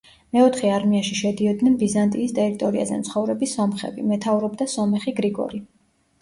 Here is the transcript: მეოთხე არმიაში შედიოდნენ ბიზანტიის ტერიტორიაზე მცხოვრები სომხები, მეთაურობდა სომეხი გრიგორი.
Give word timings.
მეოთხე 0.35 0.69
არმიაში 0.75 1.17
შედიოდნენ 1.19 1.75
ბიზანტიის 1.81 2.33
ტერიტორიაზე 2.39 2.97
მცხოვრები 3.03 3.51
სომხები, 3.53 4.07
მეთაურობდა 4.13 4.69
სომეხი 4.73 5.15
გრიგორი. 5.21 5.63